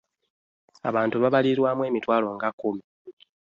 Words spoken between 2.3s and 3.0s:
nga kkumi.